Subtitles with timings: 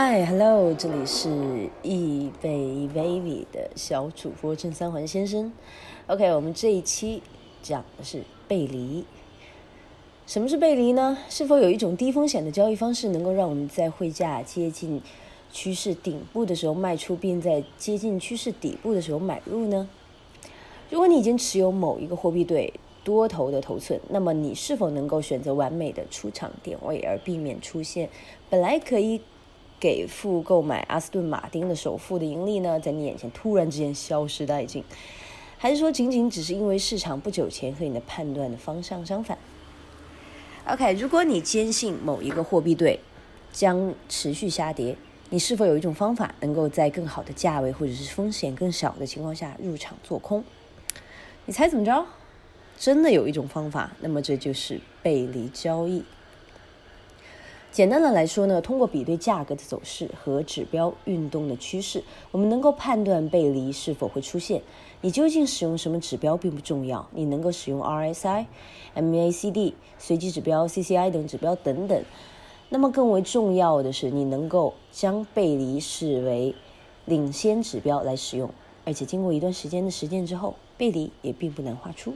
[0.00, 5.52] 嗨，Hello，这里是易贝 baby 的小主播郑三环先生。
[6.06, 7.20] OK，我们这一期
[7.64, 9.04] 讲的是背离。
[10.24, 11.18] 什么是背离呢？
[11.28, 15.02] 是否有一种低风险的交易方式，能够让我们在汇价接近
[15.50, 19.88] 趋势顶部的时候卖出，并在接近趋势底部的时候买入呢？
[20.90, 22.72] 如果你已经持有某一个货币对
[23.02, 28.08] 多头的头寸，那么你是否能够选择完美的出场点位，而避免出现
[28.48, 29.20] 本来可以
[29.80, 34.82] 给付购买阿斯顿马丁的首付的盈利呢，在你眼前突然之间消失殆尽？
[35.56, 39.36] 还是说，仅仅只是因为市场不久前和你的判断的方向相反
[40.66, 43.00] ？OK，如果你坚信某一个货币对
[43.52, 44.96] 将持续下跌，
[45.30, 50.44] 你是否有一种方法能够在更好的价位或者是风险更小的情况下入场做空？
[51.46, 52.06] 你猜怎么着？
[52.78, 56.04] 真的有一种方法，那么这就是背离交易。
[57.78, 64.60] 简单的来说呢，通过比对价格的走势和指标运动的趋势，我们能够判断背离是否会出现。
[65.00, 68.46] 你究竟使用什么指标并不重要，你能够使用 RSI、
[68.96, 72.02] MACD、随机指标 CCI 等指标等等。
[72.68, 76.56] 那么更为重要的是，你能够将背离视为
[77.04, 78.50] 领先指标来使用，
[78.84, 80.56] 而且经过一段时间的实践之后。
[80.76, 82.14] 背离也并不难画出。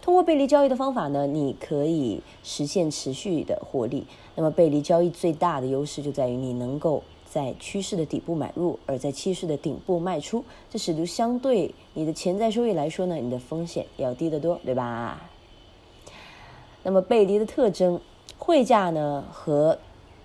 [0.00, 4.06] 通过背离交易的方法呢，你可以实现持续的获利。
[4.36, 10.44] 那么背离交易最大的优势就在于你能够在趋势的底部买入，而在趋势的顶部卖出。
[10.70, 15.28] 这使得相对你的潜在收益来说呢，你的风险要低得多，对吧？
[16.84, 18.00] 那么背离的特征，
[18.38, 19.78] 汇价呢和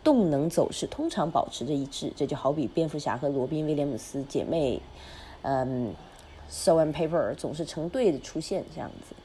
[0.04, 2.14] 动能走势通常保持着一致。
[2.16, 4.82] 这就好比蝙蝠侠和罗宾威廉姆斯姐妹，
[5.42, 5.94] 嗯。
[6.50, 9.16] So and paper 总是成对的出现这样子。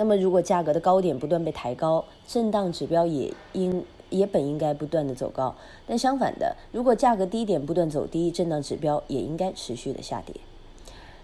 [0.00, 5.56] 那么，如果价格的高点不断被抬高，震荡指标也应也本应该不断的走高。
[5.88, 10.36] 但相反的，如果价格低点不断走低，震荡指标也应该持续的下跌。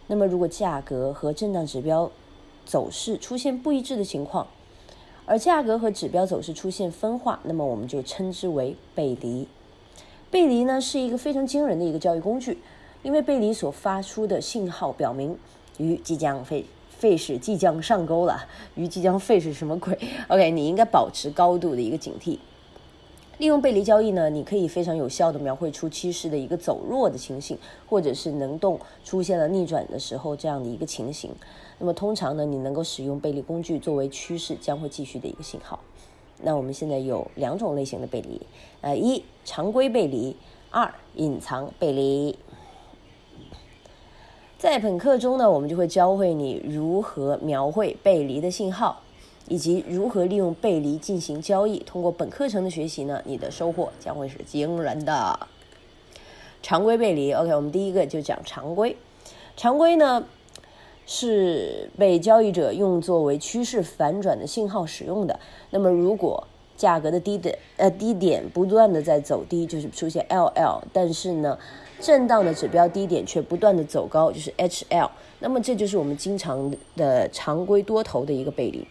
[0.09, 2.11] 那么，如果价格和震荡指标
[2.67, 4.49] 走势出现不一致的情况，
[5.25, 9.47] 而价格和指标走势出现分化，那么我们就称之为背离。
[10.33, 12.59] 背离呢，是一个非常惊人的一个交易工具。
[13.05, 15.39] 因为背离所发出的信号表明
[15.79, 16.65] 鱼即将废
[17.05, 19.95] 废是即将上钩了，鱼即将废是什么鬼？
[20.29, 22.39] OK，你应该保持高度的一个警惕。
[23.37, 31.31] 利用背离交易呢，你可以非常有效的描绘出趋势的一个走弱的情形，或者是能动出现了逆转的时候这样的一个情形。
[31.79, 35.79] 那么通常呢，你能够使用背离工具作为趋势将会继续的一个信号。
[36.43, 38.41] 那我们现在有两种类型的背离，
[38.81, 40.35] 呃，一常规背离，
[40.71, 42.39] 二隐藏背离。
[44.59, 49.03] 在本课中呢，我们就会教会你如何描绘背离的信号，
[49.47, 51.79] 以及如何利用背离进行交易。
[51.81, 55.39] 通过本课程的学习呢，你的收获将会是惊人的。
[56.63, 58.97] 常规背离，OK，我们第一个就讲常规。
[59.55, 60.25] 常规呢
[61.07, 65.39] 是被交易者用作为趋势反转的信号使用的。
[65.71, 66.49] 那么如果
[66.85, 71.59] 价格的低点呃低点不断的在走低，就是出现 LL，但是呢。
[72.01, 75.09] 震荡的指标低点却不断的走高，就是 HL，
[75.39, 78.87] 那么这就是我们经常的常规多头的一个背离。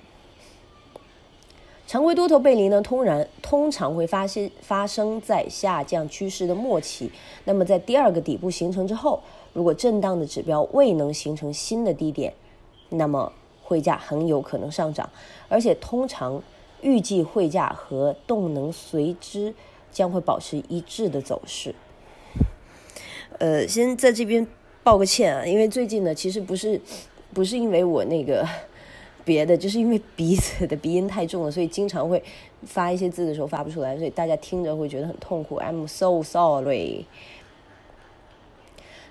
[1.86, 7.12] 常规多头背离呢，通然通常会发生发生在下降趋势的末期。
[7.44, 9.22] 那么在第二个底部形成之后，
[9.52, 12.34] 如果震荡的指标未能形成新的低点，
[12.90, 15.08] 那么汇价很有可能上涨，
[15.50, 16.42] 而且通常
[16.84, 19.54] 预计汇价和动能随之
[19.92, 21.74] 将会保持一致的走势。
[23.40, 24.46] 呃，先在这边
[24.84, 26.80] 道个歉啊，因为最近呢，其实不是
[27.34, 28.48] 不是因为我那个
[29.26, 32.22] 别的，就是因为鼻子的鼻音太重了，所以经常会
[32.66, 35.58] 发一些字的时候发不出来，所以大家听着会觉得很痛苦。
[35.60, 37.06] I'm so sorry。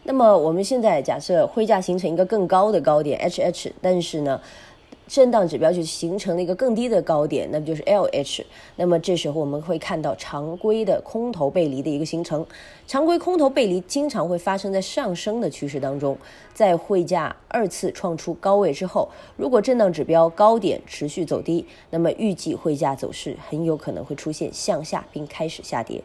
[0.04, 4.40] 那么我们现在假设汇价形成一个更高的高点 HH，但是呢。
[5.06, 8.44] 震荡指标就形成了一个更低的高点，那么就是 LH。
[8.76, 12.46] 那么这时候我们会看到常规的空头背离的一个形成。
[12.86, 16.16] 常规空头背离经常会发生在上升的趋势当中，
[16.54, 26.02] 在汇价二次创出高位之后，如果震荡指标高点持续走低，那么预计汇价走势很有可能会出现向下并开始下跌。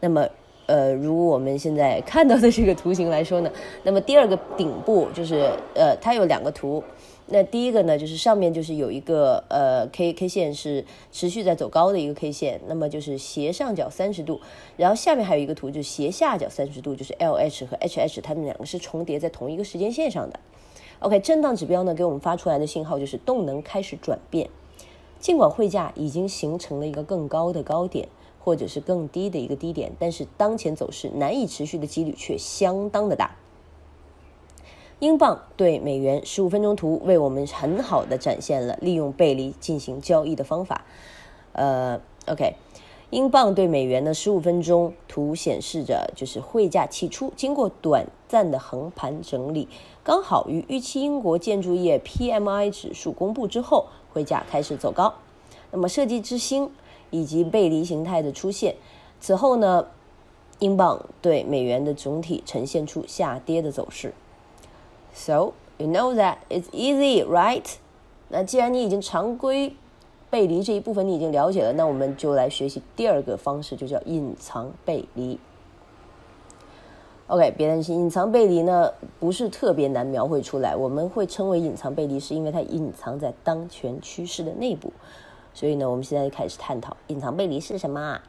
[0.00, 0.28] 那么，
[0.68, 3.50] 呃，如我们现在看到的这个图形来说呢，
[3.84, 6.84] 那么第二个顶部就是呃，它有两个图。
[7.30, 14.40] 那第一个呢，就是上面就是有一个呃 K K 线是持续在走高的一个 K 线，那么就是斜上角三十度，
[14.76, 20.38] 然后下面还有一个图就是斜下角三十度，就是 L H 和 H H 它们两个是重叠在同一个时间线上的。
[21.00, 24.48] OK，震荡指标呢给我们发出来的信号就是动能开始转变，
[25.18, 28.08] 尽管汇价已经形成了一个更高的高点。
[28.48, 33.36] 或者是更低的一个低点，但是当前走势难以持续的几率却相当的大。
[35.00, 40.86] 英镑对美元十五分钟图为我们很好的展现了利用背离进行交易的方法。
[41.52, 42.54] 呃，OK，
[43.10, 49.68] 英镑对美元的十五分钟图显示着，就是汇价起初经过短暂的横盘整理，
[50.02, 55.12] 刚好与预期英国建筑业 PMI 指数公布之后，汇价开始走高。
[55.70, 56.70] 那么设计之星
[57.10, 58.74] 以及背离形态的出现，
[59.20, 59.86] 此后呢，
[60.58, 64.12] 英镑对美元的总体呈现出下跌的走势。
[65.14, 67.64] So you know that it's easy, right？
[68.28, 69.74] 那既然你已经常规
[70.30, 75.38] 背离这一部分你已经了解了，那我们就来学习第二个方式，就叫隐藏背离。
[77.28, 84.92] OK，别担心，隐藏背离呢不是特别难描绘出来，我们会称为隐藏背离，是因为它隐藏在当前趋势的内部。
[85.58, 88.22] 所以呢，我们现在就开始探讨隐藏背离是什么啊。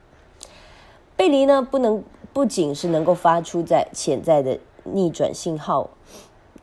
[1.15, 2.03] 背离呢，不能
[2.33, 5.91] 不仅是能够发出在潜在的逆转信号。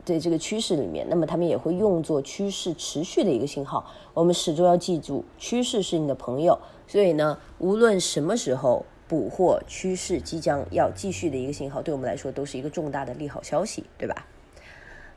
[0.03, 3.85] 对这个趋势里面，那么他们也会用作趋势持续的一个信号。
[4.13, 6.59] 我们始终要记住，趋势是你的朋友。
[6.85, 14.27] 所以呢，无论什么时候捕获趋势即将要继续的一个信号，对我们来说都是一个重大的利好消息，对吧？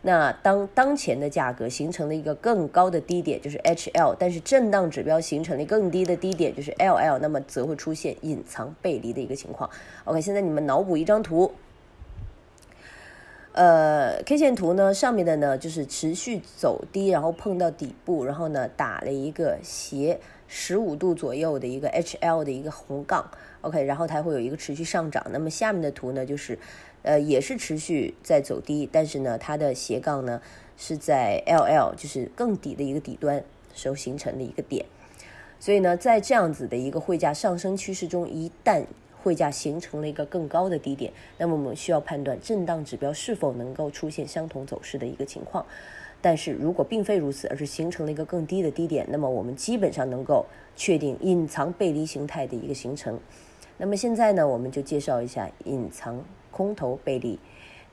[0.03, 9.69] 那当当前的价格形成了一个更高的低点，就是 HL，但是震荡指标形成了更低的低点，就是 LL，那么则会出现隐藏背离的一个情况。
[10.05, 11.53] OK，现在你们脑补一张图。
[13.53, 20.21] 呃，K 线图呢，上面的呢就是持续走低，然后碰到底部，然后呢打了一个斜
[20.53, 23.31] 十五度左右的一个 HL 的一个红杠
[23.61, 25.25] ，OK，然后它会有一个持续上涨。
[25.31, 26.59] 那么下面的图呢，就是
[27.03, 30.43] 呃也是持续在走低，但是呢它的斜杠呢
[30.77, 34.85] 是在 LL，就是更底的一个底端时候形成的一个点。
[35.61, 38.83] 所以呢，在这样子的一个汇价上升趋势中，一旦
[39.23, 45.65] 汇价形成了一个更高的低点，那么我们需要判断震荡指标是否能够出现相同走势的一个情况。
[46.23, 50.45] 但是如果并非如此，而是形成了一个更低的低点，那么我们基本上能够
[50.77, 53.19] 确定隐藏背离形态的一个形成。
[53.79, 57.39] 那么现在呢，我们就介绍一下隐藏空头背离。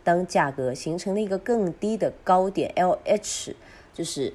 [0.04, 3.54] 当价格形成了一个更低的高点 LH，
[3.94, 4.34] 就是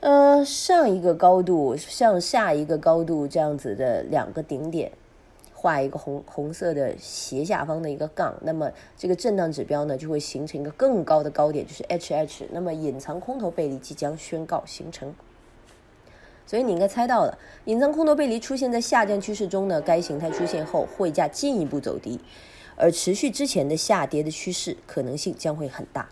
[0.00, 4.92] 呃上一个高度向下一个高度这样子的两个顶点。
[5.60, 12.46] 画一个红红色的斜下方的一个杠，那么这个震荡指标呢就会形成一个更高的高点，就是 HH。
[12.50, 15.14] 那么隐藏空头背离即将宣告形成。
[16.46, 22.18] 所以你应该猜到了，隐藏空头背离出现在下降趋势中呢，该形态出现后，汇价进一步走低，
[22.76, 26.08] 而持续之前的下跌的趋势可能性将会很大。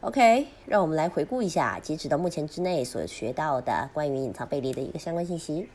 [0.00, 5.68] OK，让我们来回顾一下截止到目前之内所学到的关于隐藏背离的一个相关信息。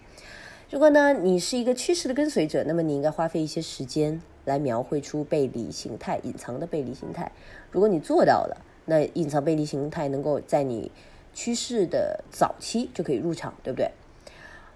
[0.72, 7.30] 如果呢，你是一个趋势的跟随者，那么你应该花费一些时间来描绘出背离形态、隐藏的背离形态。
[7.72, 10.90] 如果你做到了，那隐藏背离形态能够在你
[11.34, 13.92] 趋势的早期就可以入场，对不对？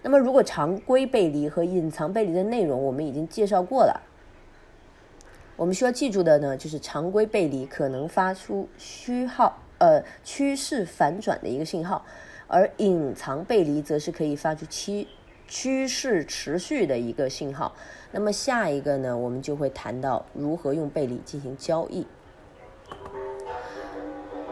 [0.02, 4.02] 那么，如果常规背离和隐藏背离的内容我们已经介绍过了，
[5.56, 12.06] 我们需要记住的呢，就是常规背离可能发出虚号，呃，趋势反转的一个信号，
[12.48, 15.08] 而隐藏背离则是可以发出趋。
[15.48, 17.76] 趋势持续的一个信号。
[18.12, 22.08] 那么下一个呢，我们就会谈到如何用背离进行交易。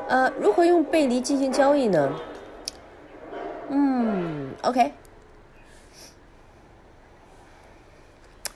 [0.07, 2.19] 呃，如何用背离进行交易呢？
[3.69, 4.91] 嗯，OK，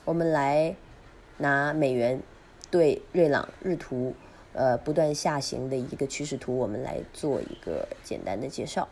[0.04, 0.76] 我们来
[1.38, 2.20] 拿美元
[2.70, 4.14] 对瑞朗日图，
[4.52, 8.86] 呃，不断下行的一个趋势图，我们来做一个简单的介绍。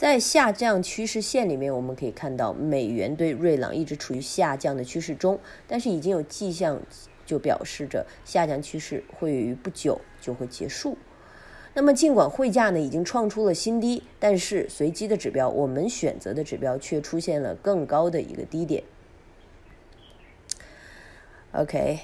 [0.00, 5.38] 在下降趋势线里面，我们可以看到美元对瑞郎一直处于下降的趋势中，
[5.68, 6.80] 但是已经有迹象
[7.26, 10.96] 就表示着下降趋势会于不久就会结束。
[11.74, 18.82] 那么，尽管汇价呢已经创出了新低，但是随机的指标，我们选择的指标却出现了更高的一个低点。
[21.52, 21.98] OK。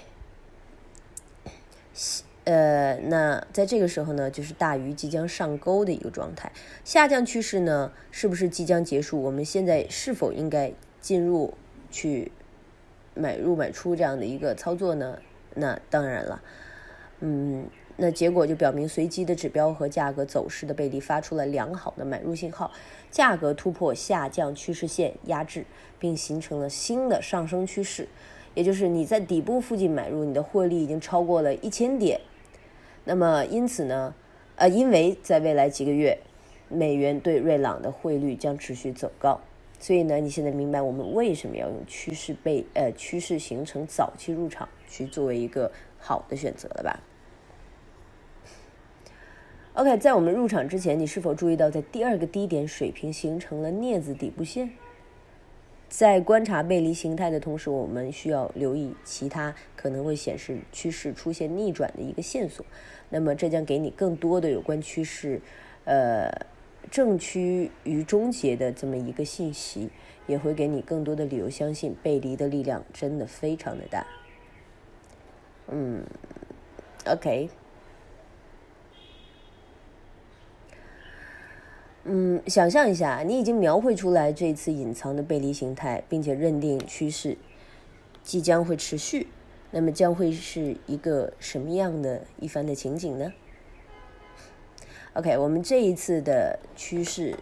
[2.46, 6.52] 呃，那在这个时候呢，就是大鱼即将上钩的一个状态，
[6.84, 9.20] 下降趋势呢，是不是即将结束？
[9.20, 11.54] 我们现在是否应该进入
[11.90, 12.30] 去
[13.14, 15.18] 买入买出这样的一个操作呢？
[15.56, 16.40] 那当然了，
[17.18, 22.70] 嗯，那结果就表明随机的指标和价格走势的背离发出了良好的买入信号，
[23.10, 25.66] 价格突破下降趋势线压制，
[25.98, 28.06] 并形成了新的上升趋势，
[28.54, 32.20] 也就是你在底部附近买入，你的获利已经超过了一千点。
[33.08, 34.12] 那么，因此呢，
[34.56, 36.18] 呃，因为在未来几个月，
[36.68, 39.40] 美元对瑞郎的汇率将持续走高，
[39.78, 45.70] 所以呢，你现在明白我们为什么要用趋势被呃趋势形成早期入场去作为一个
[46.00, 47.00] 好的选择了吧
[49.75, 54.72] ？OK，在我们入场之前，你是否注意到在第二个低点水平形成了镊子底部线？
[55.88, 62.66] 在观察背离形态的同时，我们需要留意其他可能会显示趋势出现逆转的一个线索。
[63.08, 65.40] 那么，这将给你更多的有关趋势，
[65.84, 66.28] 呃，
[66.90, 69.88] 正趋于终结的这么一个信息，
[70.26, 74.04] 也会给你更多的理由相信背离的力量真的非常的大。
[75.68, 76.04] 嗯
[77.06, 77.48] ，OK。
[82.08, 87.36] 嗯，想象一下，你已经描绘出来这次隐藏的背离形态，并且认定趋势
[88.22, 89.26] 即将会持续，
[89.72, 93.32] 那么将会是一个什么样的一番的情景呢
[95.14, 97.34] ？OK，我们这一次的趋势，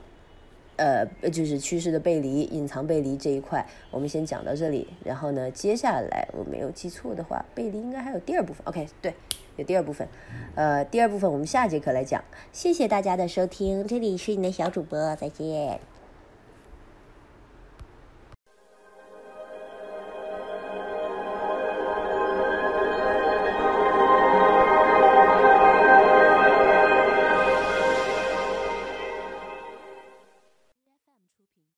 [0.77, 4.89] 呃，就是趋势的背离、隐藏背离这一块，我们先讲到这里。
[5.05, 8.63] 然后呢，接下来我没有记错的话，背离应该还有第二部分。
[8.65, 9.13] OK，对。
[9.57, 10.09] 有第二部分，
[10.55, 12.23] 呃，第二部分我们下节课来讲。
[12.53, 15.94] 谢谢大家的收听，这里是你的小主播，再见。